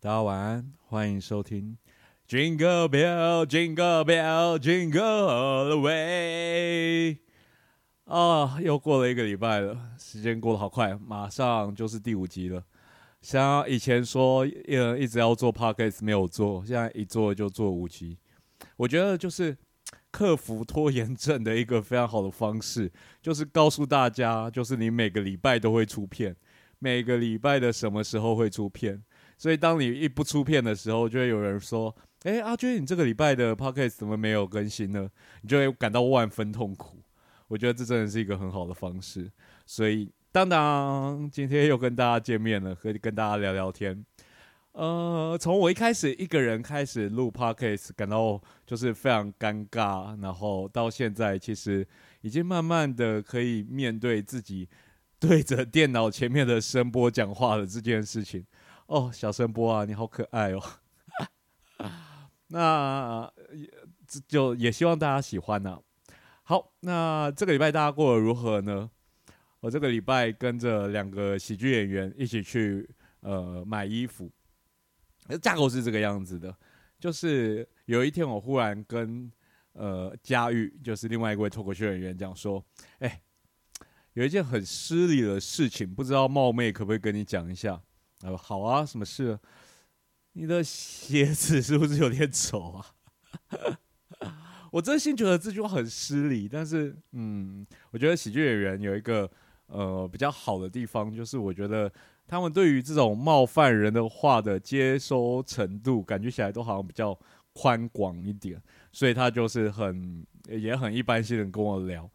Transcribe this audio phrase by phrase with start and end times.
[0.00, 1.76] 大家晚安，欢迎收听
[2.28, 7.18] Jingle Bell Jingle Bell Jingle All the Way。
[8.04, 12.62] 啊，又过了一个礼拜了，时间过得好快，马上就是第五集了。
[13.22, 18.16] 像以前说，呃，一直要做 podcast 没有做，现在一做就做五集。
[18.76, 19.58] 我觉得就是
[20.12, 26.36] 克服拖延症的一个非常好的方式，就是告诉大家，就是你每个礼拜都会出片，
[26.78, 29.02] 每个礼拜的什么时候会出片。
[29.38, 31.94] 所以当你一不出片的时候，就会有人说
[32.24, 35.08] ：“哎，阿娟，你这个礼拜的 podcast 怎么没有更新呢？”
[35.42, 36.98] 你就会感到万分痛苦。
[37.46, 39.30] 我觉得这真的是一个很好的方式。
[39.64, 44.04] 所以，当当今天又跟大家见面了，可以跟大家聊聊天。
[44.72, 51.86] 呃，从我一开始一个人开始录 podcast，感到就是非常尴尬，然后到现在其实
[52.20, 54.68] 已经慢慢的可以面对自己
[55.18, 58.44] 对着电脑前面的声波讲话的这件事情。
[58.88, 60.62] 哦，小声波啊，你好可爱哦！
[62.48, 63.30] 那
[64.26, 65.78] 就也希望大家喜欢呢。
[66.42, 68.90] 好，那这个礼拜大家过得如何呢？
[69.60, 72.88] 我这个礼拜跟着两个喜剧演员一起去
[73.20, 74.32] 呃买衣服，
[75.42, 76.56] 架构是这个样子的，
[76.98, 79.30] 就是有一天我忽然跟
[79.74, 82.64] 呃佳玉，就是另外一位脱口秀演员讲说，
[83.00, 83.20] 哎，
[84.14, 87.82] 有一件很失礼的事情，不知道冒昧可不可以跟你讲一下？
[88.22, 89.38] 啊，好啊，什么事？
[90.32, 92.86] 你的鞋子是不是有点丑啊？
[94.70, 99.28] 我真心觉得这句话很失礼，但是，嗯，我觉得喜剧演员有一个
[99.66, 101.90] 呃比较好的地方，就是我觉得
[102.26, 107.18] 他们对于这种冒犯人的话的接收程度，感觉起来都好像比较
[107.54, 108.60] 宽广一点，
[108.92, 112.08] 所以他就是很也很一般性的跟我聊。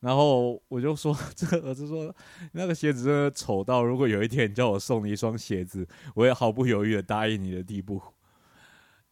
[0.00, 2.14] 然后我就说， 这个儿子说
[2.52, 8.00] 那个鞋子真的丑到，如果有一天叫我送你一双鞋子，我也毫不犹豫的答应你的地步。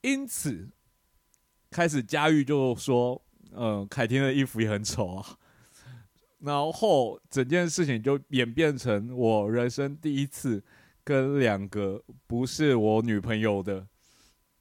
[0.02, 0.68] 因此，
[1.70, 3.20] 开始佳玉就说
[3.56, 5.38] ：“嗯，凯婷的衣服也很丑啊。”
[6.40, 10.62] 然后整件事情就演变成我人生第一次
[11.02, 13.86] 跟两个不是我女朋友的，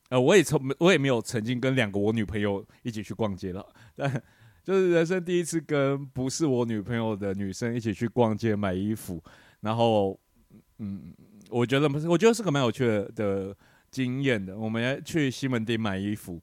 [0.08, 4.24] 呃，我也从我也没有曾经跟两个我女朋友一起去逛街了，但。
[4.64, 9.22] 就是人生第一次跟不是我女朋友的女生一起去逛街买衣服，
[9.60, 10.18] 然后，
[10.78, 11.14] 嗯，
[11.50, 13.58] 我觉得不是，我觉得是个蛮有趣的的
[13.92, 14.58] 经验的。
[14.58, 16.42] 我们去西门町买衣服，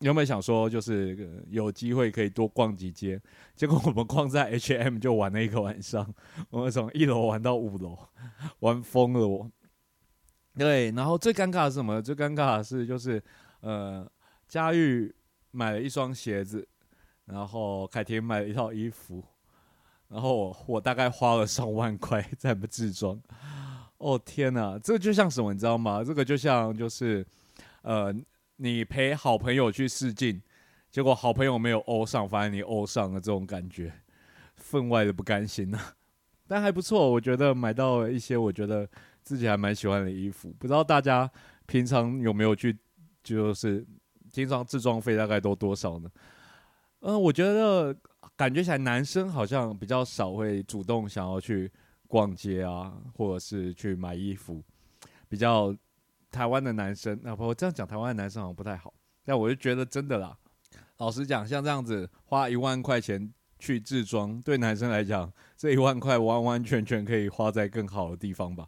[0.00, 3.18] 原本想说就是有机会可以多逛几街？
[3.56, 6.06] 结果我们逛在 H&M 就玩了一个晚上，
[6.50, 7.98] 我们从一楼玩到五楼，
[8.58, 9.50] 玩疯了我。
[10.58, 12.02] 对，然后最尴尬的是什么？
[12.02, 13.20] 最尴尬的是就是
[13.60, 14.06] 呃，
[14.46, 15.10] 佳玉
[15.52, 16.68] 买了一双鞋子。
[17.26, 19.24] 然后凯婷买了一套衣服，
[20.08, 23.20] 然后我大概花了上万块在自装。
[23.98, 26.04] 哦天哪，这个就像什么你知道吗？
[26.04, 27.26] 这个就像就是，
[27.82, 28.14] 呃，
[28.56, 30.42] 你陪好朋友去试镜，
[30.90, 33.92] 结果好朋友没有欧上，反而你欧上了这种感觉，
[34.56, 35.80] 分外的不甘心呐。
[36.46, 38.86] 但还不错，我觉得买到了一些我觉得
[39.22, 40.54] 自己还蛮喜欢的衣服。
[40.58, 41.30] 不知道大家
[41.64, 42.76] 平常有没有去，
[43.22, 43.86] 就是
[44.28, 46.10] 经常自装费大概都多少呢？
[47.06, 47.94] 嗯，我觉得
[48.34, 51.70] 感觉起来男生好像比较少会主动想要去
[52.08, 54.62] 逛街啊，或者是去买衣服。
[55.28, 55.76] 比较
[56.30, 60.34] 台湾的男生，那我这样讲台湾的男生好像不太好，但我就觉得真的啦。
[60.96, 68.66] 老实讲，像这样子花一万块钱去自装，对男生来讲，这一万块完完全全可以花在更好的地方吧。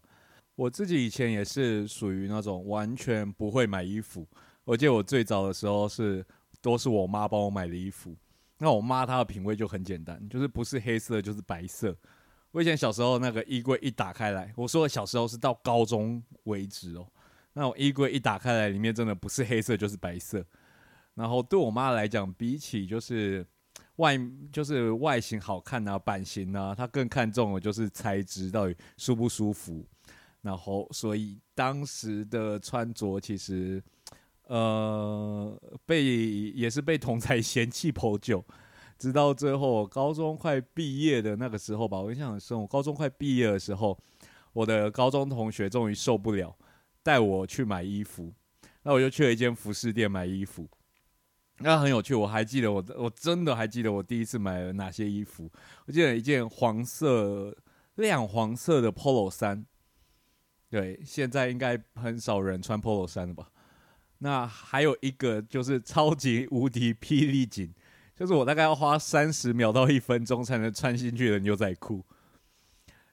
[0.57, 4.29] 我自己以前也是属于那种完全不会买衣服。
[4.65, 6.23] 我记得我最早的时候是
[6.61, 8.15] 都是我妈帮我买的衣服。
[8.59, 11.97] 那我妈她的品味就很简单，就是不是黑色就是白色。
[12.53, 17.07] 我以前小时候那个衣柜一打开来，我说的小时候是到高中为止哦。
[17.53, 20.45] 那种衣柜一打开来，里面真的不是黑色就是白色。
[21.15, 23.47] 然后对我妈来讲，比起就是
[23.97, 24.19] 外
[24.51, 29.87] 就是外形好看啊、版型啊，她更看重的就是材质到底舒不舒服。
[30.41, 33.83] 然后所以当时的穿着其实。
[34.47, 38.45] 呃，被也是被同才嫌弃颇久，
[38.99, 42.61] 直到最后高中快毕业的那个时候吧，我印象很深。
[42.61, 43.99] 我高中快毕业的时候，
[44.53, 46.57] 我的高中同学终于受不了，
[47.03, 48.33] 带我去买衣服。
[48.83, 50.69] 那我就去了一间服饰店买衣服，
[51.59, 52.15] 那很有趣。
[52.15, 55.51] 我还记得我，我真的还记得我第一次买了哪些衣服。
[55.87, 57.53] 我记得一件黄色、
[57.97, 59.67] 亮黄色的 Polo 衫，
[60.71, 63.51] 对，现在应该很少人穿 Polo 衫了吧。
[64.19, 67.75] 那还有一个就是超级无敌霹雳紧，
[68.15, 72.05] 就是我大概要花三十秒到一分钟才能穿进去的牛仔裤。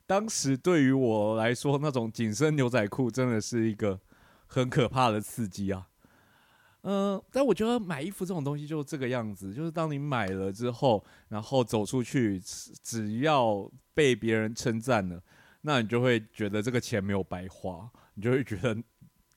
[0.05, 3.99] 当时对于我来说，那种紧身牛仔裤真的是一个
[4.45, 5.87] 很可怕的刺激啊。
[6.81, 12.37] 嗯，但我觉得买衣服这种东西就是这个样子，就是当你买了之后，然后走出去，
[12.83, 15.23] 只要被别人称赞了，
[15.61, 18.75] 那你就会觉得这个钱没有白花，你就会觉得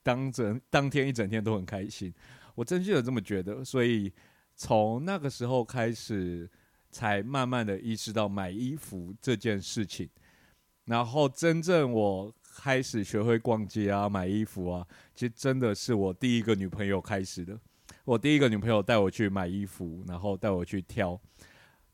[0.07, 2.15] 当整当天一整天都很开心。
[2.55, 4.13] 我真心有这么觉得，所以
[4.55, 6.49] 从那个时候开始，
[6.93, 10.09] 才慢慢的意识到买衣服这件事情，
[10.85, 12.33] 然后真正我。
[12.59, 17.61] 开始学会逛街啊，买衣服啊，其实真的是我第一个女朋友开始的。
[18.03, 21.21] 我第一个女朋友带我去买衣服，然后带我去挑。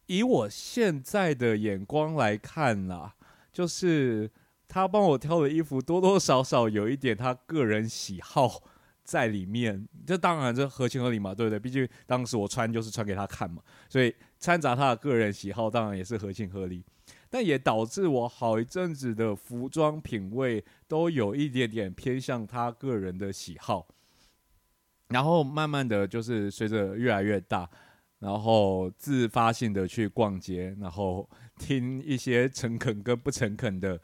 [0.07, 3.13] 以我现在的眼光来看啦，
[3.53, 4.31] 就是
[4.73, 8.63] 他帮我挑的衣服多多少少有一点他个人喜好
[9.05, 9.87] 在里面。
[10.07, 11.59] 这当然这合情合理嘛，对不对？
[11.61, 16.83] 毕竟当时我穿就是穿给他看嘛，所以掺杂他的个人喜好，当然也是合情合理。
[17.29, 23.87] 但也导致我好一阵子的服装品味都有一点点偏向他个人的喜好，
[25.09, 27.69] 然后慢慢的就是随着越来越大，
[28.21, 31.29] 然后自发性的去逛街，然后
[31.59, 34.01] 听一些诚恳跟不诚恳的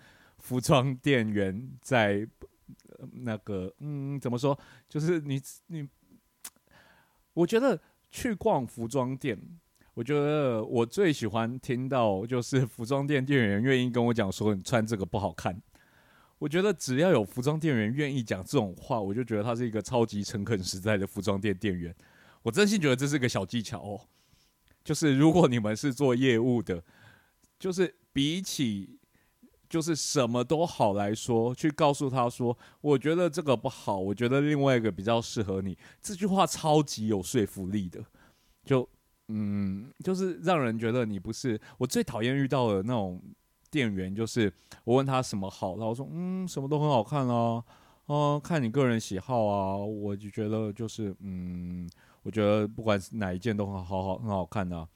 [0.48, 2.26] 服装店员在
[3.12, 4.58] 那个嗯怎么说，
[4.88, 5.86] 就是你你，
[7.34, 7.78] 我觉得
[8.10, 9.38] 去逛服装店。
[9.92, 15.60] 我觉得我最喜欢听到就是服装店店员愿意跟我讲说你穿这个不好看。
[16.38, 21.94] 我觉得只要有服装店员愿意讲这种话，我就觉得他是一个超级诚恳实在的服装店店员。
[22.42, 24.00] 我真心觉得这是个小技巧哦。
[24.82, 26.82] 就是如果你们是做业务的，
[27.58, 28.97] 就是比起
[29.68, 38.02] 就是什么都好来说，去告诉他说，我觉得这个不好，我觉得另外一个比较适合你，这句话超级有说服力的。
[38.64, 38.88] 就。
[39.30, 43.20] 嗯，就是让人觉得你不是我最讨厌遇到的那种
[43.70, 44.50] 店员，就是
[44.84, 47.62] 我问他什么好，然后说嗯什么都很好看啊，
[48.06, 51.86] 哦看你个人喜好啊，我就觉得就是嗯，
[52.22, 54.88] 我觉得不管是哪一件都很好好很好看的，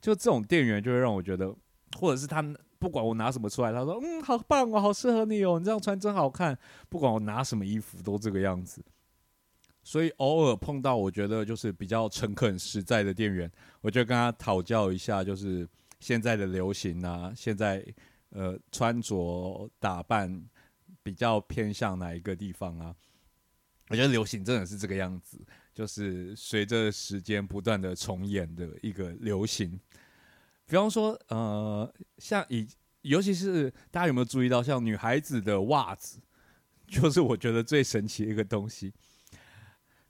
[0.00, 1.54] 就这种店员就会让我觉得，
[1.98, 6.56] 或者是他们不管我拿什么出来，他说嗯好棒哦，好适合你哦，你这样穿真好看，
[6.88, 8.82] 不管我拿什么衣服都这个样子。
[9.82, 15.66] 所以偶尔碰到我觉得就是比较诚恳实在的店员，我就跟他讨教一下，就是
[15.98, 17.82] 现在的流行啊，现在
[18.30, 20.44] 呃穿着打扮
[21.02, 22.94] 比较偏向哪一个地方啊？
[23.88, 25.40] 我觉得流行真的是这个样子，
[25.72, 29.80] 就是随着时间不断的重演的一个流行。
[30.68, 32.68] 比方说，呃，像以
[33.00, 36.20] 尤其是大家有没有注意到，像女孩子的袜子，
[36.86, 38.92] 就是我觉得最神奇的一个东西。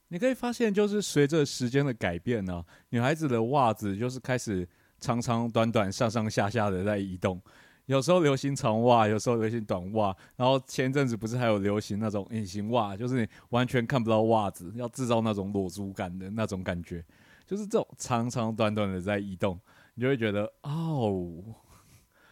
[0.08, 4.68] 你可以发现，就是随着时间的改变呢，女孩子的袜子就是开始
[4.98, 7.40] 长长短短、上上下下的在移动。
[7.86, 10.14] 有时候流行长袜，有时候流行短袜。
[10.34, 17.04] 然后前阵子不是还有流行那种隐形袜，就是你完全看不到袜子，要制造那种裸足感的那种感觉。
[17.46, 19.58] 就是这种长长短短的在移动，
[19.98, 21.42] 你就会觉得哦，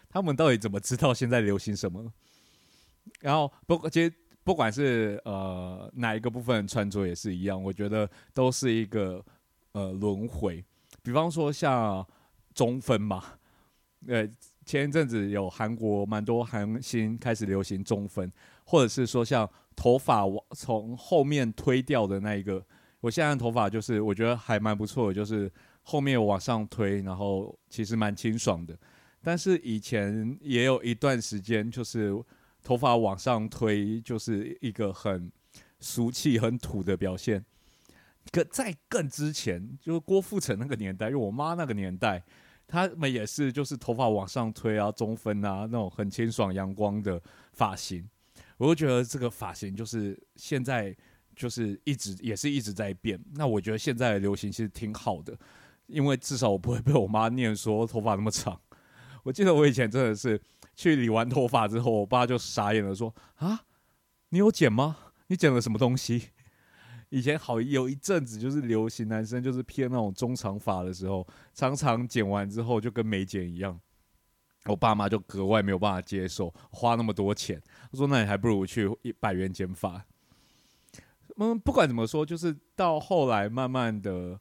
[0.08, 2.12] 他们到底怎么知道现在流行什么？
[3.20, 4.14] 然后不，其实。
[4.46, 9.20] 不管是呃哪一个部分穿着也是一样，我觉得都是一个
[9.72, 10.64] 呃轮回。
[11.02, 12.06] 比方说像
[12.54, 13.24] 中分嘛，
[14.06, 14.24] 呃
[14.64, 18.32] 前一阵子有韩国蛮多韩星开始流行中分，
[18.64, 20.22] 或者是说像头发
[20.52, 22.64] 从后面推掉的那一个，
[23.00, 25.52] 我现在的头发就是我觉得还蛮不错的，就是
[25.86, 28.78] 后面往上推，然后其实蛮清爽的。
[29.22, 32.14] 但是以前也有一段时间就是。
[32.62, 35.30] 头发往上推就是一个很
[35.78, 37.44] 俗气、很土的表现。
[38.32, 42.20] 可在更之前，就是郭富城那个年代，因为我妈那个年代，
[42.66, 48.04] 他们也是就是头发往上推啊，中分啊，那种很清爽、阳光的发型。
[48.56, 50.92] 我就觉得这个发型就是现在
[51.36, 53.16] 就是一直也是一直在变。
[53.36, 55.38] 那我觉得现在的流行其实挺好的，
[55.86, 58.60] 因为至少我不会被我妈念说头发那么长。
[59.24, 60.40] 我记得我以前真的是。
[60.78, 63.64] 去理完头发之后，我爸就傻眼了，说：“啊，
[64.28, 64.98] 你有剪吗？
[65.28, 66.32] 你剪了什么东西？”
[67.08, 73.80] 以前好有一阵子就是流行男生就是偏那种中长发的时候，常常剪完之后就跟没剪一样。
[74.66, 77.58] 我爸妈就格外没有办法接受，花那么多钱，
[77.90, 80.04] 他说：“那你还不如去一百元剪发。”
[81.40, 84.38] 嗯，不管怎么说，就是到后来慢慢的。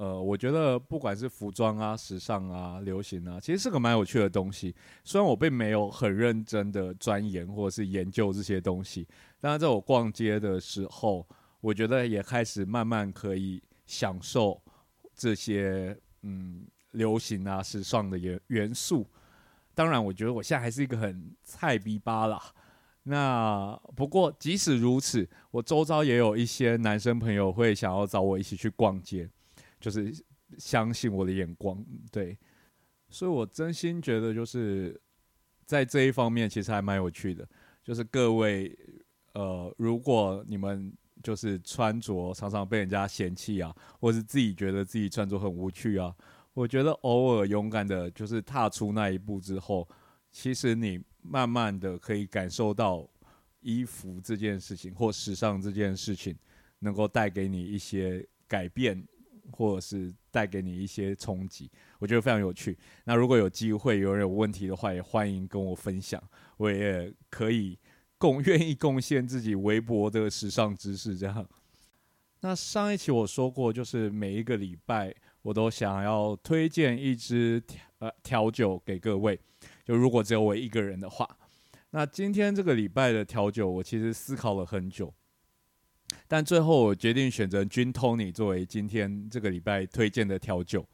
[0.00, 4.74] 呃，我觉得不管是服装啊、时尚啊、流行啊，其实是个蛮有趣的东西。
[5.04, 9.06] 虽然我并没有很认真的钻研或者是研究这些东西，
[9.42, 11.28] 但是在我逛街的时候，
[11.60, 14.58] 我觉得也开始慢慢可以享受
[15.14, 19.06] 这些嗯流行啊、时尚的元元素。
[19.74, 22.42] 当然，我觉得我现在还是一个很菜逼吧啦。
[23.02, 29.28] 那不过即使如此，我周遭也有一些男生朋友会想要找我一起去逛街，
[29.80, 30.14] 就是
[30.58, 32.38] 相信我的眼光，对，
[33.08, 35.00] 所以我真心觉得就是
[35.64, 37.48] 在这一方面其实还蛮有趣的，
[37.82, 38.78] 就是各位
[39.32, 46.14] 呃，如果你们就是穿着常常被人家嫌弃啊，或是自己觉得自己穿着很无趣啊，
[46.52, 49.88] 我觉得偶尔勇敢的，就是踏出那一步之后，
[50.30, 51.02] 其实你。
[51.22, 53.06] 慢慢的可以感受到
[53.60, 56.34] 衣服这件事情或时尚这件事情
[56.78, 59.06] 能够带给你一些改变，
[59.50, 62.76] 或者是带给你一些冲击，我觉得非常有趣。
[63.04, 66.22] 那如果有机会有人有问题的话，也欢迎跟我分享，
[66.56, 67.78] 我也可以
[68.18, 71.16] 贡 愿意贡献自己微薄的时尚知识。
[71.16, 71.46] 这样。
[72.40, 79.38] 那上一期我说过，就是每一个礼拜我都想要推荐一支调呃调酒给各位。
[79.84, 81.28] 就如果只有我一个人的话，
[81.90, 85.12] 那今天这个礼拜的调酒，我其实思考了很久，
[86.28, 90.86] 但最后我决定选择君 Tony 作为今天这个礼拜推荐的调酒。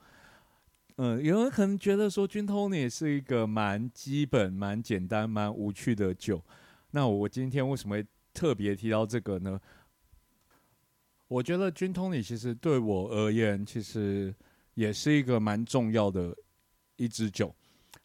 [0.96, 6.42] 嗯，有人可能觉得说君 Tony 是一个蛮基本、蛮简单、蛮无趣的酒，
[6.92, 9.60] 那我今天为什么会特别提到这个呢？
[11.28, 14.34] 我觉得君 Tony 其实对我而言，其实
[14.74, 16.34] 也是一个蛮重要的
[16.96, 17.54] 一支酒。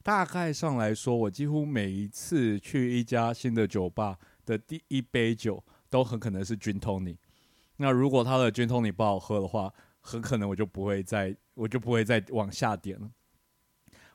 [0.03, 7.15] 大概上来说，我几乎每一次去一家新的酒吧的第一杯酒，都很可能是君 Tony。
[7.77, 13.11] 那如果他的君 Tony 不好喝的话，很可能我就不会再，我就不会再往下点了。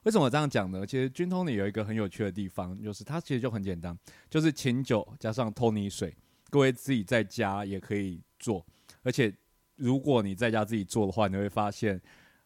[0.03, 0.87] 为什么这样讲呢？
[0.87, 3.97] 其实君 Tony 有一个很有趣的地方，就是它其实就很简单，
[4.31, 6.17] 就是琴酒加上 Tony 水。
[6.49, 8.65] 各位自己在家也可以做，
[9.03, 9.37] 而且
[9.75, 12.01] 如果你在家自己做的话，你会发现，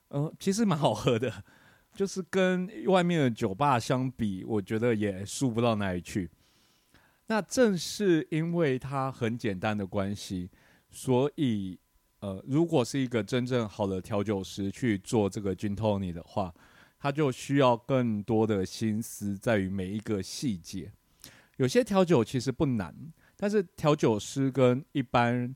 [0.09, 1.33] 嗯，其实蛮好喝的。
[1.95, 6.31] 就是跟外面的酒吧相比，我觉得也输不到哪里去。
[7.31, 10.51] 那正是因为它很简单的关系，
[10.91, 11.79] 所以
[12.19, 16.53] 呃，如果是一个真正好的调酒师去做这个 Gin Tony 的话，
[16.99, 20.93] 他就需要更多的心思在于每一个细节。
[21.59, 22.93] 有些调酒其实不难，
[23.37, 25.55] 但是调酒师跟一般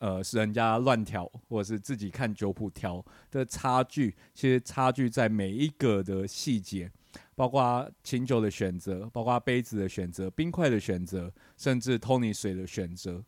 [0.00, 6.92] 呃，是人家乱调，或者是自己看酒谱调的差距，其实差距在每一个的细节，
[7.34, 13.24] 包括清酒的选择，包括杯子的选择，冰块的选择，甚至 Tony 水的选择。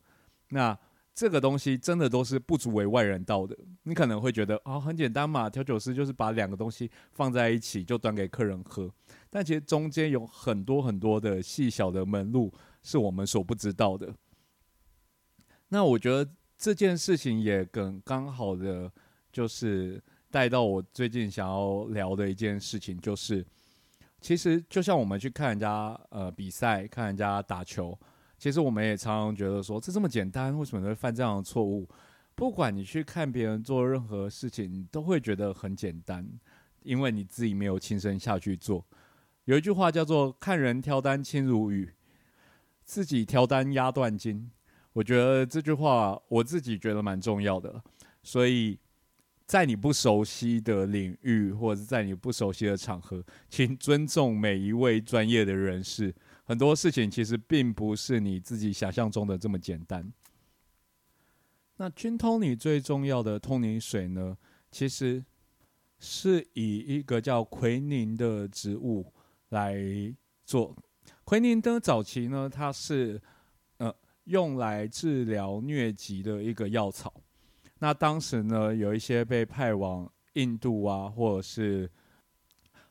[0.50, 0.78] 那
[1.14, 3.56] 这个东西真的都是不足为外人道的。
[3.84, 8.92] 你可能会觉得啊，很简单嘛，调酒师就是把两个东西放在一起就端给客人喝。
[9.30, 14.14] 但其实中间有很多很多的细小的门路是我们所不知道的。
[15.68, 16.30] 那我觉得。
[16.58, 18.90] 这件事情也更刚好的，
[19.30, 23.46] 就是带到我最近想要聊的一件事情，就是
[24.26, 27.96] 其实就像我们去看人家呃比赛，看人家打球，
[28.36, 31.88] 其实我们也常常觉得说，这这么简单，为什么会犯这样的错误？
[32.34, 36.28] 不管你去看别人做任何事情，你都会觉得很简单，
[36.82, 38.84] 因为你自己没有亲身下去做。
[39.44, 41.94] 有一句话叫做“看人挑担轻如羽，
[42.84, 44.50] 自己挑担压断筋”。
[44.94, 47.80] 我觉得这句话我自己觉得蛮重要的，
[48.24, 48.76] 所以
[49.46, 56.14] 在你不熟悉的领域或者是在你不熟悉的场合，请尊重每一位专业的人士。
[56.44, 60.12] 很多事情其实并不是你自己想象中的这么简单。
[61.76, 64.36] 那君通你最重要的通灵水呢，
[64.70, 65.24] 其实
[65.98, 69.12] 是以一个叫奎宁的植物
[69.50, 69.76] 来
[70.44, 70.76] 做。
[71.24, 73.22] 奎宁的早期呢，它是
[73.78, 73.94] 呃。
[74.26, 77.14] 用来治疗疟疾的一个药草。
[77.78, 81.90] 那当时呢，有一些被派往印度啊，或者是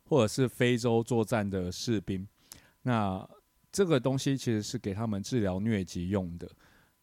[0.03, 2.27] 或者是非洲作战的士兵，
[2.83, 3.27] 那
[3.71, 6.49] 这个东西其实是给他们治疗疟疾用的。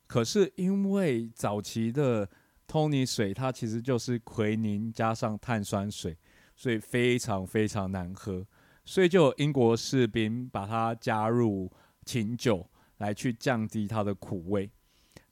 [0.06, 2.28] 可是因为早期的
[2.66, 6.16] 托尼水，它其实就是奎宁加上碳酸水，
[6.54, 8.46] 所以非常非常难喝，
[8.84, 11.70] 所以就有英国士兵把它加入
[12.04, 12.68] 琴酒。
[12.98, 14.70] 来去降低它的苦味，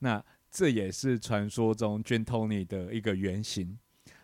[0.01, 3.79] 那这也是传说中 Gin Tony 的一个原型。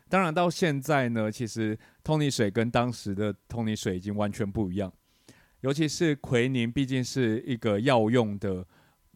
[0.08, 4.92] 当然到现在呢，其实 Tony 水跟当时的 Tony 水已经完全不一样，
[5.60, 8.66] 尤其是奎宁毕竟是一个药用的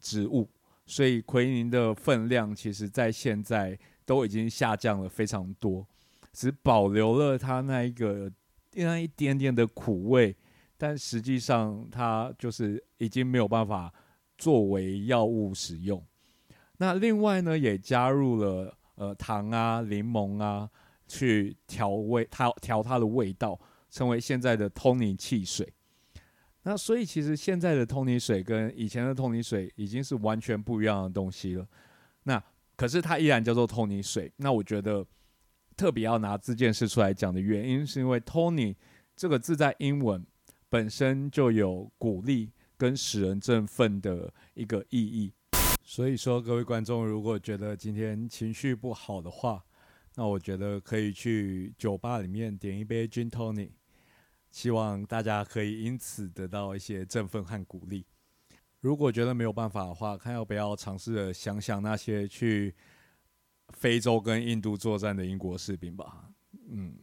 [0.00, 0.48] 植物，
[0.86, 5.86] 所以奎宁的分量其实在现在都已经下降了非常多，
[6.32, 8.32] 只保留了它那一个
[8.74, 10.36] 那一点点的苦味，
[10.76, 13.92] 但实际上它就是已经没有办法。
[14.38, 16.02] 作为药物使用，
[16.80, 20.66] 那另外呢，也加入了呃糖啊、柠檬啊，
[21.06, 23.60] 去调味它调它的味道，
[23.90, 25.70] 成为现在的通灵汽水。
[26.62, 31.68] 那所以其实现在的通尼水跟以前的通尼水已经是完全不一样的东西了。
[32.22, 32.42] 那
[32.76, 34.32] 可是它依然叫做通尼水。
[34.36, 35.06] 那我觉得
[35.76, 38.74] 特别要拿这件事出来讲的原因，是因为 Tony
[39.14, 40.26] 这个字在英文
[40.70, 45.34] 本身就有鼓励跟使人振奋的一个意义。
[45.90, 49.64] 所以说，各位观众如果觉得今天情绪不好的话，
[50.14, 53.72] 那我觉得可以去酒吧里面点一杯 Gin Tony。
[54.52, 58.06] 希望大家可以因此得到一些振奋和鼓励。
[58.78, 62.72] 如果觉得没有办法的话，看要不要尝试着想想那些去
[63.70, 66.30] 非洲跟印度作战的英国士兵吧。
[66.68, 66.94] 嗯，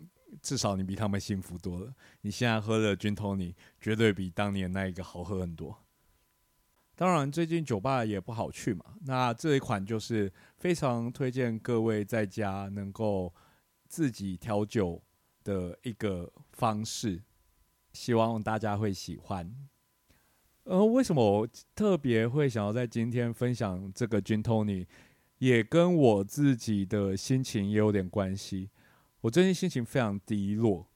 [0.41, 1.93] 至少你比他们幸福多了。
[2.21, 5.77] 你现在喝的军头，你绝对比当年那一个好喝很多。
[6.99, 8.83] 当然，最近酒吧也不好去嘛。
[9.05, 13.31] 那这一款就是非常推荐各位在家能够
[13.87, 14.99] 自己调酒
[15.43, 17.21] 的一个方式。
[17.93, 19.55] 希望大家会喜欢。
[20.63, 24.87] 呃，为什么我特别会想要在今天分享这个 Gin Tony，
[25.37, 28.71] 也跟我自己的心情也有点关系。
[29.21, 30.87] 我最近心情非常低落，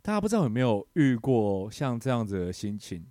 [0.00, 3.06] 大家不知道有没有遇过像这样子的心情，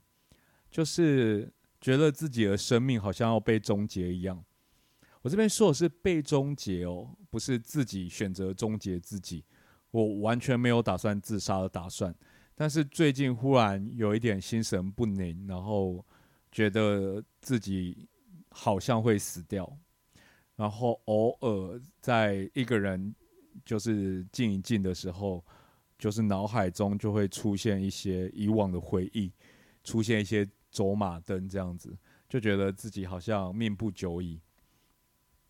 [0.72, 4.42] 就是觉得自己的生命好像要被终结一样。
[5.24, 9.44] 我这边说的是被终结哦，不是自己选择终结自己。
[9.92, 12.16] 我完全没有打算自杀的打算。
[12.56, 16.06] 但是最近忽然有一点心神不宁，然后
[16.52, 18.08] 觉得自己
[18.50, 19.78] 好像会死掉，
[20.56, 23.14] 然后偶尔在一个人
[23.66, 25.44] 就是静一静的时候，
[25.98, 29.32] 就是脑海中就会出现一些以往的回忆，
[29.84, 31.96] 出现一些走马灯这样子，
[32.30, 34.40] 就觉得自己好像命不久矣。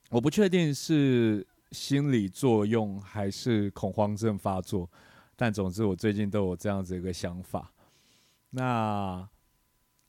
[0.10, 4.90] 我不确定是心理作用还是恐慌症发作。
[5.36, 7.72] 但总之，我最近都有这样子一个想法。
[8.50, 9.28] 那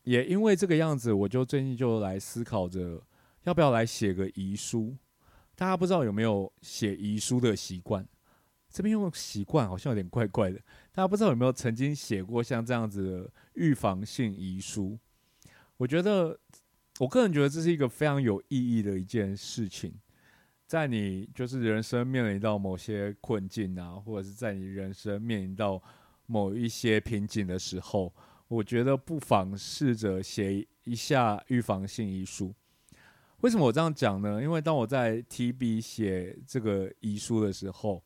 [0.02, 3.00] 也因为这个样子，我就最近就来思考着，
[3.44, 4.96] 要不要来写个遗书。
[5.54, 8.06] 大家不知道有没有写遗书的习惯？
[8.72, 10.58] 这边用习惯好像有点怪怪的。
[10.92, 14.98] 大家不知道有没有曾经写过像这样子的预防性遗书？
[15.76, 16.38] 我觉得，
[16.98, 19.92] 我个人觉得这是一个非常有意义的一件事情。
[20.66, 25.82] 在你就是人生面临到某些困境啊，或者是在你人生面临到
[26.24, 28.10] 某一些瓶颈的时候，
[28.48, 32.54] 我觉得不妨试着写一下预防性遗书。
[33.40, 34.40] 为什么我这样讲呢？
[34.40, 38.02] 因为当我在提笔写这个遗书的时候，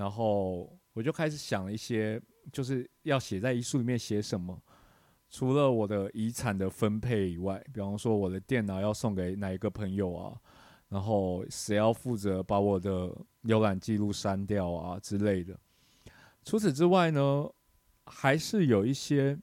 [0.00, 2.18] 然后我就开始想一些，
[2.50, 4.58] 就是要写在遗书里面写什么。
[5.28, 10.40] 除了我的遗产的分配以外，比方说我的电脑要送给哪一个朋友啊？
[10.88, 15.54] 然后谁要负责把我的浏览记录删掉啊之类的？
[16.46, 17.46] 除此之外呢，
[18.06, 19.38] 还是有一些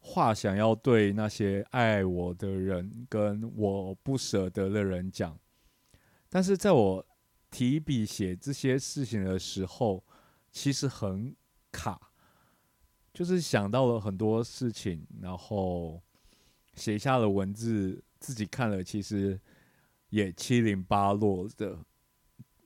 [0.00, 5.38] 话想要对那些爱我的人跟我不舍得的人讲。
[6.28, 7.06] 但是在我
[7.50, 10.04] 提笔写这些事情的时候，
[10.50, 11.34] 其实很
[11.72, 12.10] 卡，
[13.12, 16.02] 就是想到了很多事情，然后
[16.74, 19.40] 写下了文字，自己看了，其实。
[20.10, 21.84] 也七零八落的，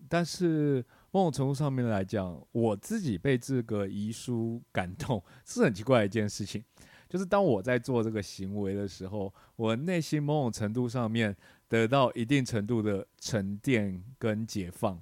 [0.09, 0.77] 但是
[1.11, 6.65] 某种程度上面来讲，我自己被这个遗书感动是很奇怪的一件事情。
[7.09, 11.37] 就是当我在做这个行为的时候，我内心某种程度上面
[11.73, 15.01] 得到一定程度的沉淀跟解放。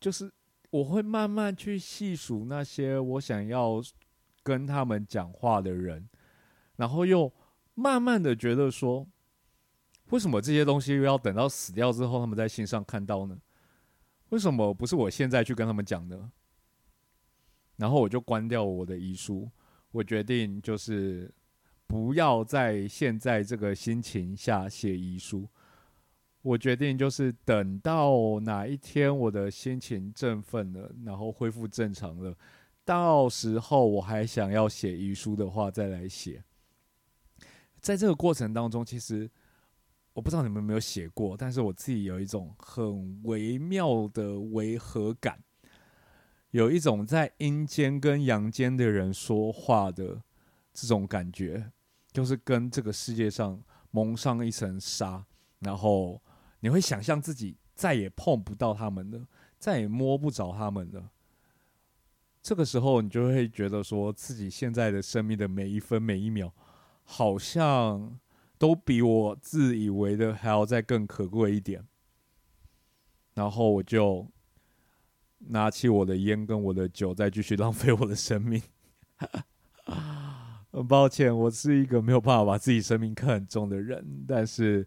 [0.00, 0.28] 就是
[0.70, 3.80] 我会慢慢去细数那些我想要
[4.42, 6.08] 跟他们讲话的人，
[6.74, 7.32] 然后又
[7.74, 9.06] 慢慢的觉得说。
[10.10, 13.38] 为什么这些东西又要等到死掉之后，他们在信上看到呢？
[14.28, 16.30] 为什么不是我现在去跟他们讲呢？
[17.76, 19.50] 然后我就关掉我的遗书，
[19.92, 21.32] 我决定就是
[21.94, 25.48] 不要在现在这个心情下写遗书。
[26.42, 32.36] 我决定就是等到哪一天我的心情振奋了，然后恢复正常了，
[32.84, 36.42] 到时候我还想要写遗书的话，再来写。
[37.80, 39.30] 在这个过程当中，其实。
[40.14, 45.42] 我不知道你们有没有写过，但是我自己有一种很微妙的违和感，
[46.52, 50.22] 有一种在阴间跟阳间的人说话的
[50.72, 51.72] 这种感觉，
[52.14, 55.22] 就是跟这个世界上蒙上一层纱，
[55.58, 56.18] 然后
[56.60, 59.26] 你会想象自己再也碰不到他们了，
[59.58, 61.10] 再也摸不着他们了。
[62.40, 66.50] 这个时候，你就会觉得说自己现在的生命的每一分每一秒，
[67.04, 68.18] 好像。
[68.56, 71.84] 都比我自以为的还要再更可贵一点，
[73.34, 74.26] 然后我就
[75.38, 78.62] 拿起我的烟跟我的酒，再继续浪费我的生命。
[80.74, 84.84] 很抱歉，我是一个没有办法把自己生命看很重的人，但是，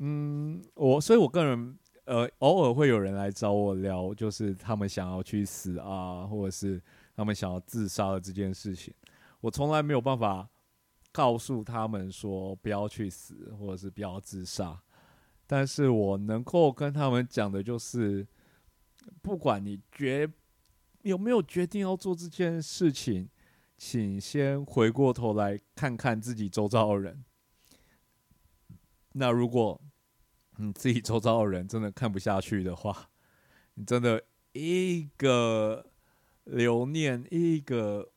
[0.00, 6.82] 嗯，我所以，我个人呃，偶尔会有人来找我聊，就是他们想要去死啊，或者是
[7.14, 8.92] 他们想要自杀的这件事情，
[9.40, 10.48] 我从来没有办法
[11.12, 14.76] 告诉他们说不要去死，或者是不要自杀，
[15.46, 18.26] 但是我能够跟他们讲的就是，
[19.22, 20.28] 不管你决
[21.02, 23.28] 有没有决定要做这件事情。
[23.84, 27.24] 请先回过头来看看自己周遭的人。
[29.14, 29.82] 那如果
[30.58, 33.10] 你自己周遭的人真的看不下去的话，
[33.74, 35.84] 你真的一个
[36.44, 38.12] 留念、一个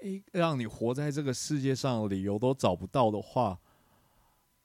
[0.00, 3.58] 一让你活在这个世界上理由都找不到的话，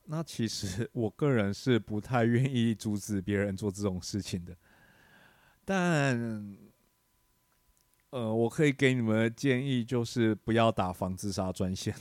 [0.05, 4.55] 那其实我个人是不太愿意阻止别人做这种事情的。
[5.65, 6.68] 但。
[8.11, 11.93] 呃，我可以给你们的建议就是不要打防自杀专线。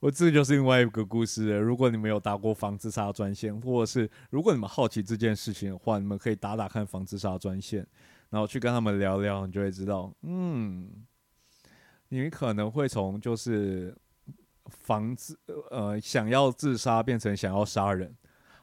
[0.00, 1.56] 我这就是另外一个故事。
[1.58, 7.86] 如果你们有打过防自杀专线，或者是如果你们好奇这件事情的话，你们可以打打看防自杀专线，
[8.28, 10.90] 然后去跟他们聊聊，你就会知道，嗯，
[12.08, 13.96] 你可能会从就是
[14.66, 15.38] 防自
[15.70, 18.12] 呃想要自杀变成想要杀人。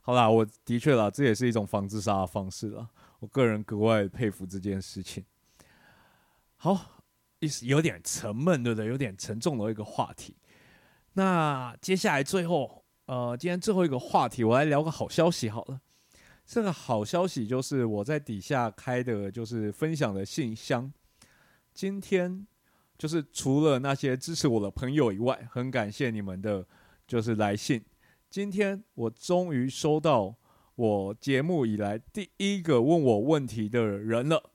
[0.02, 2.89] 好啦，我的确啦，这也是一种防自杀的方式了。
[3.19, 5.25] 我个人格外佩服这件事情。
[6.55, 7.03] 好，
[7.39, 8.88] 意思有点沉闷，对不对？
[8.88, 10.38] 有点沉重的一个话题。
[11.13, 15.82] 那接下来最后，呃，今天最后一个话题，我来聊个好消息好了。
[16.45, 20.91] 这个好消息就是我在底下开的就是分享的信箱。
[21.73, 22.47] 今天
[22.97, 26.65] 就是除了那些支持我的朋友以外，很感谢你们的，
[27.05, 27.84] 就是来信。
[28.29, 30.38] 今天我终于收到。
[30.80, 34.52] 我节目以来第一个问我问题的人了，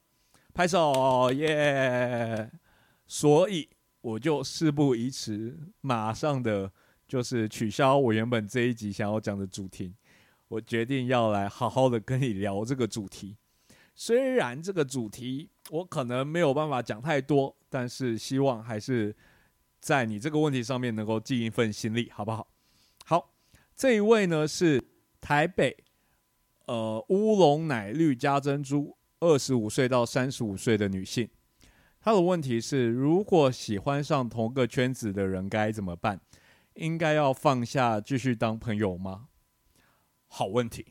[0.55, 2.51] 拍手耶！
[3.07, 3.69] 所以
[4.01, 6.73] 我就事不宜迟，马上的
[7.07, 9.95] 就是取消我原本这一集想要讲的主题，
[10.49, 13.37] 我决定要来好好的跟你聊这个主题。
[13.95, 19.15] 虽然这个主题我可能没有办法讲太多，但是希望还是
[19.79, 22.49] 在你这个问题上面能够尽一份心力，好不好？
[23.05, 23.35] 好，
[23.77, 24.83] 这一位呢是
[25.21, 25.85] 台北。
[26.66, 31.29] 呃，乌龙奶绿加珍珠，二十五岁到三十五岁的女性，
[32.00, 36.20] 她的问题是：如果喜欢上同个圈子的人该怎么办？
[36.74, 39.29] 应该要放下继续当朋友吗？
[40.27, 40.87] 好问题。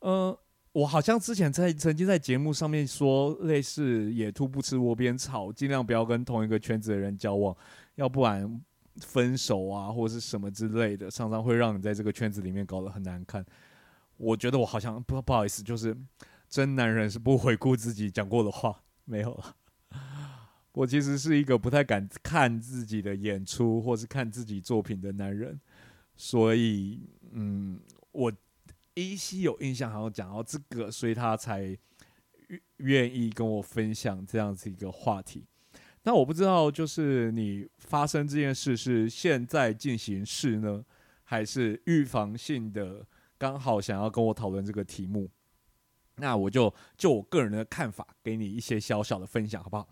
[0.00, 0.38] 呃，
[0.72, 7.56] 我好像之前在曾经在节目上面说，类似野兔不吃窝边草，尽量不要跟同一个圈子的人交往，
[7.94, 8.60] 要不然
[8.96, 13.44] 分手啊，或者是什么之类的，常常会让你在这个圈子里面搞得很难看。
[14.18, 15.96] 我觉得我好像不不好意思，就是
[16.48, 19.56] 真男人是不回顾自己讲过的话，没有了。
[20.72, 25.60] 我其实是一个不太敢看自己的演出或是看自己作品的男人，
[26.16, 27.00] 所以
[27.32, 27.80] 嗯，
[28.12, 28.32] 我
[28.94, 31.76] 依稀有印象，好像讲到这个，所以他才
[32.78, 35.44] 愿意跟我分享这样子一个话题。
[36.04, 40.84] 那我不知道，就是你发生这件事是现在进行式呢，
[41.24, 43.06] 还是预防性的？
[43.38, 45.30] 刚好想要跟我讨论这个题目，
[46.16, 49.88] 那我就就我个人的看法，给你一些小小的分享，好不好？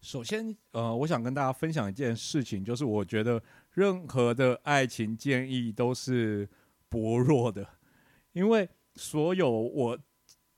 [0.00, 6.48] 首先，呃，我想跟大家分享一件事情，就是我觉得任何的爱情建议都是
[6.88, 7.64] 薄弱的，
[8.32, 9.96] 因为所有我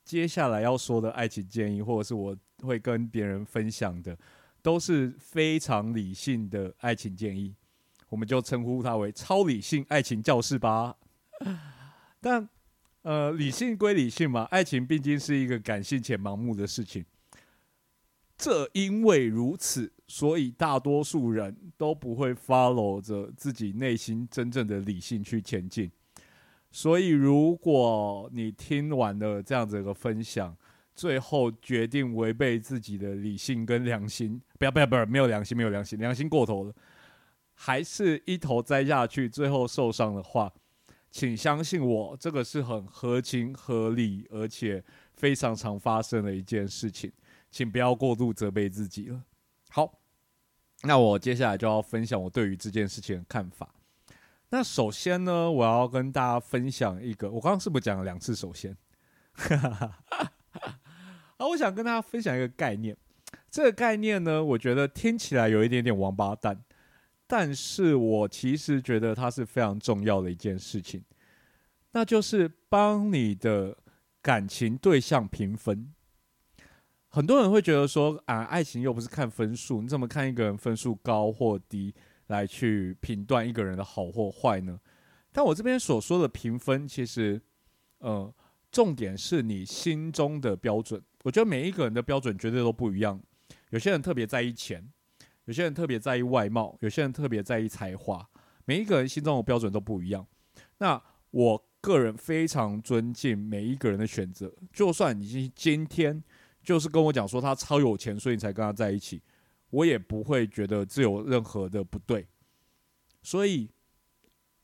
[0.02, 4.18] 接下来要说的爱情建议，或者是我会跟别人分享的，
[4.62, 7.54] 都是非常理性的爱情建议，
[8.08, 10.96] 我们就称呼它为超理性爱情教室吧。
[12.24, 12.48] 但，
[13.02, 17.04] 呃，理性归理性嘛，爱情毕竟是一个感性且盲目的事情。
[18.38, 25.90] 这因为如此，所以大多数人都不会 follow 着自己内心真正的理性去前进。
[26.72, 30.56] 所以，如果你听完了这样子一个分享，
[30.94, 36.74] 最后决定违背自己的理性跟良心，不要不要不要，没有良心，没有良心，良心过头了，
[37.52, 40.50] 还是一头栽下去，最后受伤的话。
[41.14, 44.82] 请相信我，这个是很合情合理，而且
[45.14, 47.12] 非常常发生的一件事情，
[47.52, 49.22] 请不要过度责备自己了。
[49.70, 50.00] 好，
[50.82, 53.72] 那我接下来就要分享我对于这件事情的看法。
[54.48, 58.34] 那首先呢，我要跟大家分享一个，我刚刚是不是讲了两次？
[58.34, 58.76] 首先，
[61.38, 62.96] 啊，我想跟大家分享一个概念。
[63.52, 66.64] 这个概念呢，我觉得听起来有一点点王八蛋。
[67.26, 71.02] 但是我其实觉得它是非常重要的一件事情，
[71.92, 73.76] 那就是帮你的
[74.20, 75.92] 感情对象评分。
[77.08, 81.94] 很多人会觉得说啊，爱情又不是看分数，你怎么看一个人分数高或低
[82.26, 84.78] 来去评断一个人的好或坏呢？
[85.32, 87.40] 但我这边所说的评分，其实，
[87.98, 88.34] 呃，
[88.70, 91.00] 重点是你心中的标准。
[91.22, 93.20] 我觉得每一个人的标准绝对都不一样。
[93.70, 94.92] 有些人特别在意钱，
[95.44, 98.28] 有些人特别在意外貌，有些人特别在意才华。
[98.64, 100.26] 每一个人心中的标准都不一样。
[100.78, 104.54] 那我个人非常尊敬每一个人的选择。
[104.72, 106.22] 就算你今天
[106.62, 109.22] 就是跟我讲说他超有钱，所以你才跟他在一起，
[109.70, 112.26] 我也不会觉得这有任何的不对。
[113.22, 113.70] 所以，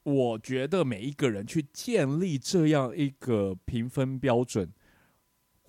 [0.02, 4.72] 我觉得每一个人去建立这样一个评分标准。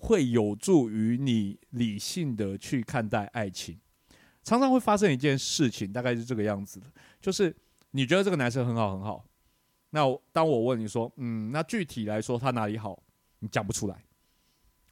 [0.04, 3.78] 会有助于你理性的去看待爱情。
[4.42, 6.86] 常常会发生一件事情，大概是这个样子的，
[7.20, 7.54] 就是
[7.92, 9.24] 你觉得这个男生很好很好，
[9.90, 10.02] 那
[10.32, 13.02] 当我问你说，嗯，那具体来说他哪里好，
[13.40, 14.04] 你讲不出来。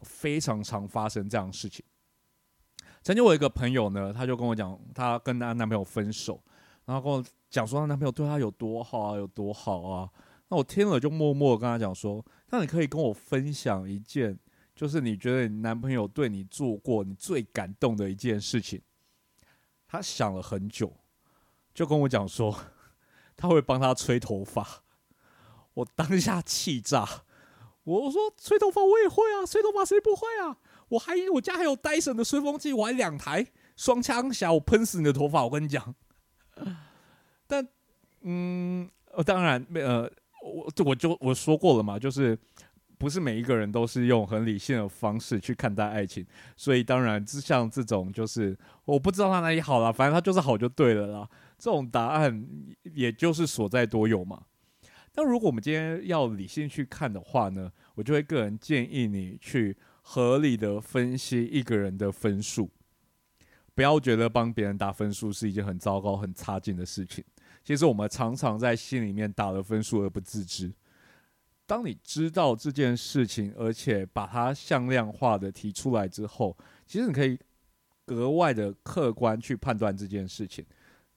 [0.03, 1.85] 非常常发生这样的事情。
[3.03, 6.43] 曾经我一个朋友呢，他就跟我讲，他跟她男朋友分手，
[6.87, 10.09] 然后跟我讲说，她男朋友对她有多好啊，有多好啊。
[10.49, 14.39] 那我听了就默默跟他讲说，那你可以跟我分享一件。
[14.75, 18.81] 就是你觉得你男朋友对你做过你最感动的一件事情，
[19.91, 20.93] 他想了很久，
[21.75, 22.57] 就跟我讲说
[23.37, 24.85] 他会帮他吹头发。
[25.75, 27.25] 我当下气炸，
[27.83, 30.57] 我说吹头发我也会啊，吹头发谁不会啊？
[30.91, 35.43] 我还我家还有戴森的吹风机，我还两台双枪侠，我喷死你的头发！
[35.43, 35.93] 我跟你讲，
[37.49, 37.67] 但
[38.21, 38.89] 嗯，
[39.27, 40.09] 当然没呃，
[40.45, 42.39] 我我就我说过了嘛，就是。
[43.01, 51.27] 不是每一个人都是用很理性的方式去看待爱情，所以当然，像这种就是我不知道他哪里好了，反正他就是好就对了啦。
[51.59, 52.47] 这种答案
[52.83, 54.43] 也就是所在多有嘛。
[55.15, 62.71] 那如果我们今天要理性去看的话呢，我就会个人建议你去合理的分析一个人的分数，
[63.75, 67.25] 不要觉得帮别人打分数是一件很糟糕、很差劲的事情。
[67.65, 70.71] 其实我们常常在心里面打了分数而不自知。
[71.71, 77.39] 当你知道这件事情，而且把它向量化的提出来之后，其实你可以
[78.05, 80.67] 格外的客观去判断这件事情。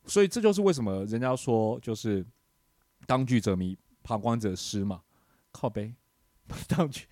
[0.06, 2.24] 所以这就是为什么人家说就是
[3.08, 5.02] 当局者迷，旁观者失嘛。
[5.52, 5.96] 靠背，
[6.68, 7.08] 当局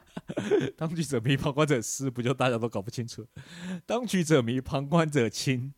[0.76, 3.26] 当局者迷，旁观者失，不就大家都搞不清楚？
[3.86, 5.72] 当局者迷，旁观者清。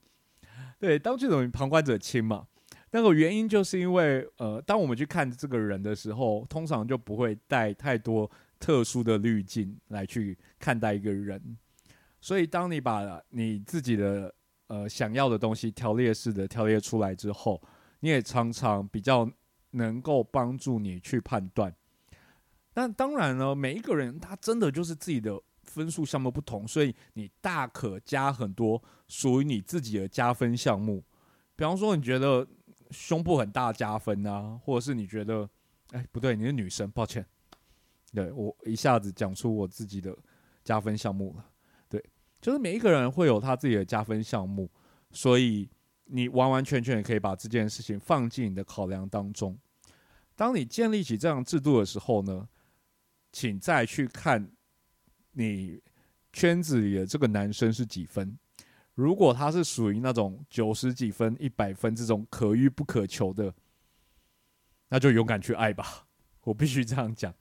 [0.80, 2.48] 对，当局者迷，旁观者清嘛。
[2.92, 11.56] 那个原因就是因为，呃，当我们去看这个人的时候，通常就不会带太多特殊的滤镜来去看待一个人。
[12.20, 14.34] 所以，当你把你自己的
[14.66, 17.62] 呃想要的东西条列式的条列出来之后，
[18.00, 19.30] 你也常常比较
[19.70, 21.72] 能够帮助你去判断。
[22.74, 31.04] 那当然呢，每一个人他真的就是自己的分数项目不同，所以你大可加很多属于你自己的加分项目。
[31.54, 32.44] 比方说，你觉得。
[32.90, 35.48] 胸部很大加分啊，或者是你觉得，
[35.92, 37.24] 哎，不对，你是女生，抱歉，
[38.12, 40.16] 对我一下子讲出我自己的
[40.64, 41.44] 加分项目了。
[41.88, 42.04] 对，
[42.40, 44.70] 就是每一个人会有他自己的加分项目，
[45.12, 45.68] 所以
[46.04, 49.58] 你完完全全可以把这件事情放进你的考量当中。
[50.34, 52.48] 当你建立起这样制度的时候呢，
[53.30, 54.50] 请再去看
[55.32, 55.80] 你
[56.32, 58.38] 圈子里的这个男生是几分。
[58.94, 63.54] 如果他是属于那种九十几分、一百分这种可遇不可求的，
[64.88, 66.06] 那就勇敢去爱吧。
[66.44, 67.32] 我必须这样讲。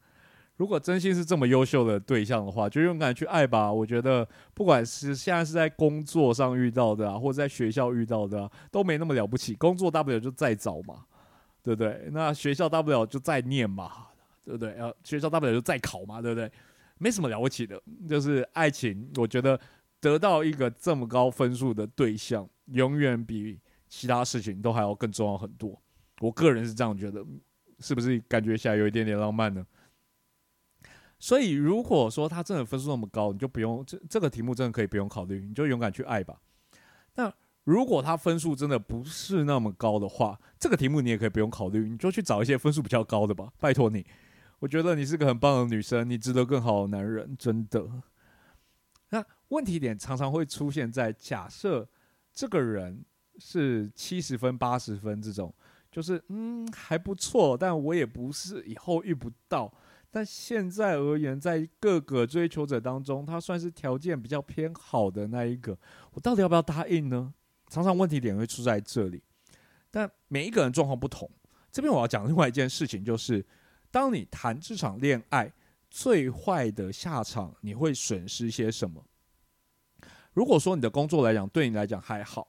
[0.56, 3.72] 如果真心是这么优秀的对象的话，就勇敢去爱吧。
[3.72, 9.56] 我觉得，不管是现在是在工作上遇到的啊，或者在学校遇到的，都没那么了不起。
[9.56, 11.06] 工作大不了就再找嘛，
[11.64, 12.10] 对不对？
[12.12, 14.08] 那学校大不了就再念嘛，
[14.46, 14.74] 对不对？
[14.74, 16.52] 呃，学校大不了就再考嘛，对不对？
[16.98, 19.10] 没什么了不起的，就是爱情。
[19.16, 19.60] 我觉得。
[20.00, 25.82] 得到一个这么高分数的对象，永远比其他事情都还要更重要很多。
[26.22, 27.26] 我个人是这样觉得，
[27.80, 29.66] 是不是感觉起来有一点点浪漫呢？
[31.22, 36.40] 所以，如果说他真的分数那么高，你就不用这这个题目真的可以不用考虑，你就勇敢去爱吧。
[37.16, 37.34] 那
[37.66, 43.52] 如果他分数真的不是那么高的话，这个题目你也可以不用考虑，你就去找一些分数比较高的吧。
[43.60, 44.06] 拜托你，
[44.60, 47.86] 我觉得你是个很棒的女生，你值得更好的男人，真的。
[49.50, 51.88] 问题点常常会出现在假设
[52.34, 53.06] 这个人
[53.38, 55.54] 是七十分、八十分这种，
[55.92, 59.72] 就是嗯还不错，但我也不是以后遇不到。
[60.12, 65.78] 但现在而言，在各个追求者当中，他算是条件比较偏好的那一个，
[66.14, 67.34] 我到底要不要答应呢？
[67.68, 69.22] 常常问题点会出在这里。
[69.92, 71.30] 但每一个人状况不同，
[71.72, 73.46] 这边我要讲另外一件事情，就是
[73.92, 75.52] 当你谈这场恋爱。
[75.92, 79.04] 最坏的下场，你会损失些什么？
[80.34, 82.48] 如果说你的工作来讲，对你来讲还好，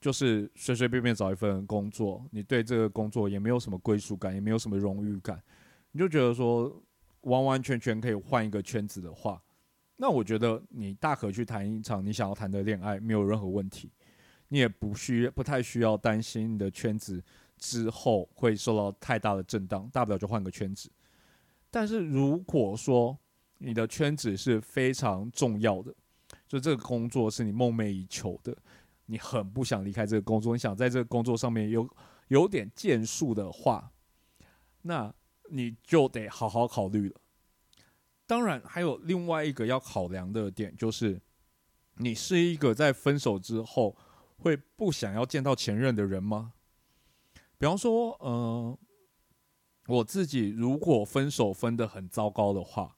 [0.00, 5.40] 就是随随便便找一份工作，你对这个工作也没有什么归属感，也没有什么荣誉感，
[5.92, 6.82] 你就觉得说
[7.22, 9.40] 完完全全可以换一个圈子的话，
[9.96, 13.90] 那我觉得你大可去谈一场你想要谈的恋爱，没有任何问题。
[14.48, 17.22] 你也不需不太需要担心你的圈子
[17.56, 20.90] 之后会受到太大的震荡，大不了就换个圈子。
[21.70, 23.16] 但是如果说
[23.56, 25.94] 你的圈子是非常重要的，
[26.52, 28.54] 就这个工作是你梦寐以求的，
[29.06, 31.88] 你很不想离开这个工作，你想在这个工作上面有
[32.28, 33.90] 有点建树的话，
[34.82, 35.14] 那
[35.48, 37.18] 你就得好好考虑了。
[38.26, 41.22] 当然，还有另外一个要考量的点，就是
[41.94, 43.96] 你是一个在分手之后。
[44.36, 46.54] 会不想要见到前任的人吗？
[47.58, 48.76] 比方说，呃，
[49.86, 52.96] 我自己如果分手分的很糟糕的话，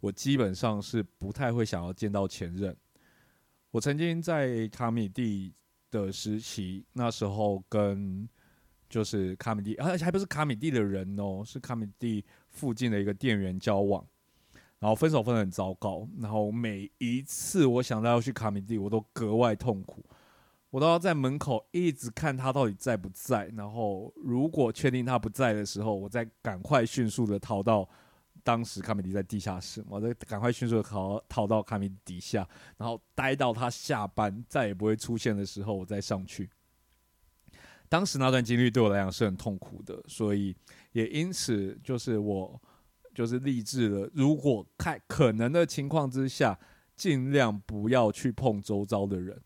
[0.00, 2.74] 我基本上是不太会想要见到前任。
[3.70, 5.54] 我曾经在卡米蒂
[5.90, 8.28] 的时期，那时候跟
[8.88, 14.04] 就是卡米蒂，而且还不是卡米蒂的人哦，是卡米蒂附近的一个店员交往，
[14.78, 20.04] 然后分手分的很糟糕，然后每一次我想到要去卡米蒂，我都格外痛苦。
[20.70, 27.88] 我都要在门口一直看他到底在不在，然后如果确定他不在的时候，我再赶快迅速的逃到
[28.42, 36.48] 当时卡米迪在地下室，我再赶快迅速的逃逃到卡米底下，然后待到他下班再也不会出现的时候，我再上去。
[37.88, 40.54] 当时那段经历对我来讲是很痛苦的，所以
[40.92, 42.60] 也因此就是我
[43.14, 46.58] 就是励志了，如果看可能的情况之下，
[46.94, 49.40] 尽量不要去碰周遭的人。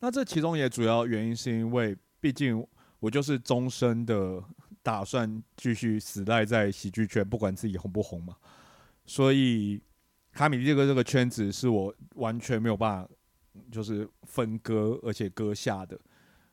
[0.00, 2.66] 那这其中也主要原因是因为，毕竟
[2.98, 4.42] 我就是终身的
[4.84, 8.36] 打算继续死赖在喜剧圈，不管自己红不红嘛。
[9.04, 9.82] 所以
[10.30, 13.10] 卡米这个这个圈子是我完全没有办法
[13.72, 15.98] 就是分割而且割下的，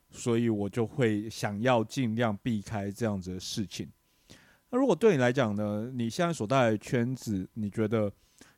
[0.10, 3.88] 所以我就会想要尽量避开这样子的事情。
[4.72, 8.12] 那如果对你来讲呢，你现在所在的圈子，你觉得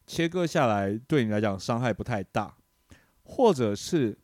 [0.08, 2.56] 切割下来对你来讲伤害不太大，
[3.24, 4.18] 或者是？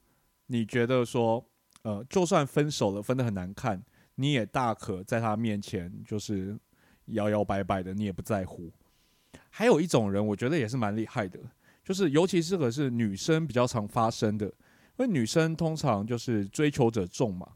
[0.52, 1.46] 你觉得说，
[1.84, 3.80] 呃，就算分手了，分的很难看，
[4.20, 6.60] 你也大可在他面前就是
[7.06, 8.70] 摇摇摆摆的，你也不在乎。
[9.50, 11.40] 还有一种人，我觉得也是蛮厉害的，
[11.86, 14.54] 就是尤其是可是女生比较常发生的，因
[14.98, 17.48] 为女生通常就是追求者众嘛，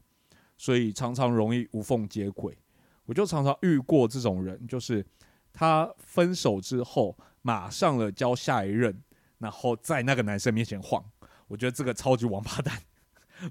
[0.56, 2.56] 所以常常容易无缝接轨。
[3.04, 5.04] 我就常常遇过这种人，就是
[5.52, 8.98] 他分手之后，马上了交下一任，
[9.36, 11.04] 然后在那个男生面前晃。
[11.46, 12.80] 我觉得这个超级王八蛋，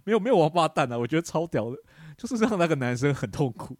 [0.03, 0.97] 没有没有王八蛋啊！
[0.97, 1.77] 我觉得超屌的，
[2.17, 3.77] 就是让那个男生很痛苦。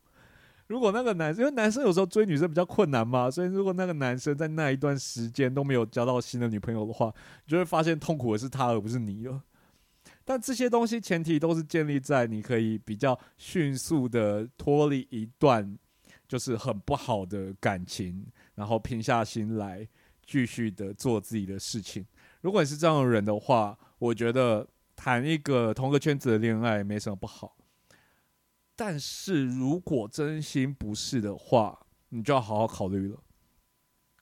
[0.68, 7.14] 如果那个男生，因为男生有时候追女生比较困难嘛，所以如果那个男生在那一段时间都没有交到新的女朋友的话，
[7.46, 9.42] 你就会发现痛苦的是他而不是你了。
[10.26, 15.78] 但这些东西前提都是建立在你可以比较迅速的脱离一段
[16.30, 19.86] 就是很不好的感情，然后平下心来
[20.26, 22.06] 继续的做自己的事情。
[22.40, 24.66] 如果你是这样的人的话，我觉得
[24.96, 27.56] 谈一个同个圈子的恋爱没什么不好，
[28.76, 33.20] 但是如果真心不是的话，你就要好好考虑了。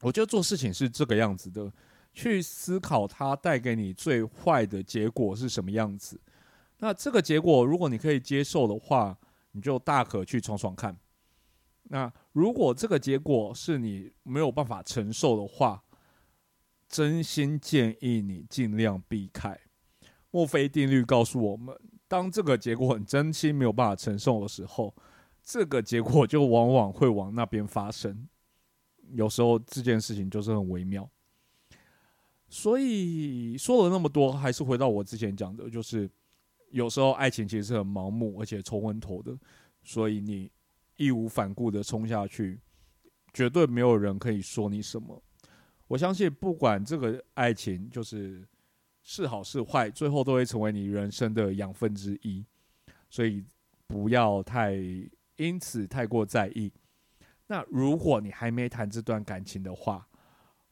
[0.01, 1.71] 我觉得做事情是这个样子的，
[2.13, 6.19] 去思考它带给你最坏的结果是什么样子。
[6.79, 9.17] 那这个结果如果你可以接受的话，
[9.51, 10.97] 你就大可去闯闯看。
[11.83, 15.83] 那如果这个结果是你没有办法承受的话，
[16.89, 19.59] 真心建议你尽量避开。
[20.31, 21.77] 墨菲定律告诉我们，
[22.11, 24.93] 当这个结果很真心没有办法承受的时候，
[25.41, 28.27] 这个结果就往往会往那边发生。
[29.13, 31.09] 有时候这件事情就是很微妙。
[32.49, 36.09] 所以说了那么多，还是回到我之前讲的，就是
[36.71, 39.33] 有时候爱情其实是很盲目而且冲昏头的，
[39.81, 40.51] 所以你
[40.97, 42.59] 义无反顾的冲下去，
[43.33, 45.23] 绝对没有人可以说你什么。
[45.87, 48.45] 我相信，不管这个爱情就是。
[49.03, 52.45] 是好是坏，最后都会成为你人生的养分之一，
[53.09, 53.43] 所以
[53.87, 54.75] 不要太
[55.37, 56.71] 因此太过在意。
[57.47, 60.07] 那如果你还没谈这段感情的话，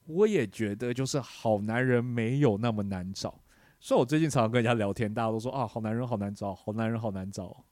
[0.06, 3.41] 我也觉得就是好男人没有那么难找。
[3.80, 7.66] 所以我最近常常跟人家聊天，大家都说啊，好男人好难找，好男人好难找。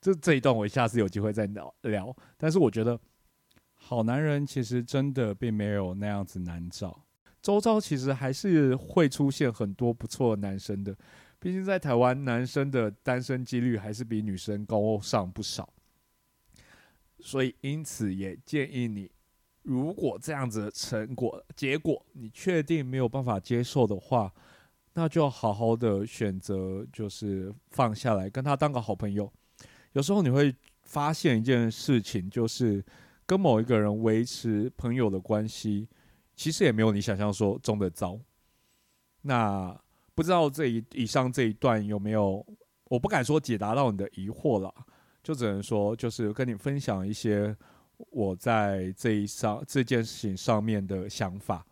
[0.00, 2.16] 这这一段我下次有机会再聊聊。
[2.36, 2.98] 但是我觉得
[3.74, 7.04] 好男人其实真的并没有那样子难找。
[7.42, 10.94] 周遭其实还是会出现很多不错的男生的，
[11.38, 15.68] 毕竟在台湾，男生的单身几率还是比女生高上不少。
[17.20, 19.10] 所以，因此也建议你，
[19.62, 24.32] 如果这样子的成果结果你确定没有办法接受的话，
[24.94, 29.30] 那就好好的选择，就是放下来，跟他当个好朋友。
[29.92, 32.84] 有时候你会发现一件事情，就是
[33.26, 35.88] 跟某一个人维持朋友的关系，
[36.40, 38.18] 其实也没有你想象说中的糟。
[39.20, 39.78] 那
[40.14, 42.42] 不知道这一以上这一段有没有？
[42.84, 44.72] 我不敢说解答到你的疑惑了，
[45.22, 47.54] 就只能说就是跟你分享一些
[48.08, 51.62] 我在这一上这件事情上面的想法。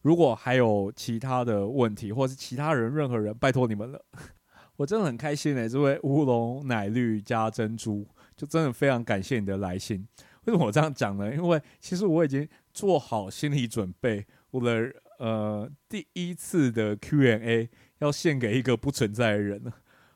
[0.00, 4.04] 如果还有其他的问题，或是其他人任何人，拜托你们了，
[4.74, 8.04] 我真的很开心诶，这位乌龙奶绿加珍珠，
[8.36, 10.04] 就真的非常感谢你的来信。
[10.46, 11.32] 为什么我这样讲呢？
[11.32, 17.68] 因为其实我已经做好心理准备，我的呃第一次的 Q&A
[17.98, 19.72] 要献给一个不存在的人了。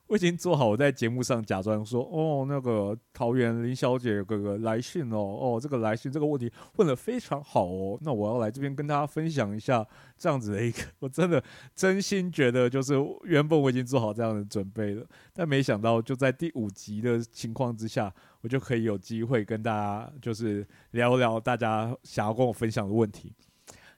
[0.08, 9.84] 我已经做好，我在节目上假装说：“哦，那个桃园林小姐哥哥来信哦，哦，这个来信这个问题问的非常好哦，那我要来这边跟大家分享一下
[10.16, 11.42] 这样子的一个，我真的
[11.74, 12.94] 真心觉得就是
[13.24, 15.04] 原本我已经做好这样的准备了，
[15.34, 23.34] 但没想到就在第五集的情况之下，我就可以有机会跟大家就是聊聊大家想要跟我分享的问题。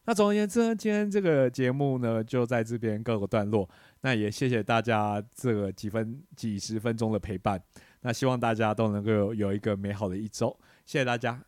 [0.06, 3.68] 那总而言之呢，今天这个节目呢就在这边告个段落。
[4.00, 7.62] 那也谢谢大家这个几分几十分钟的陪伴，
[8.02, 11.42] 那希望大家都能够有一个美好的一周，谢谢大家。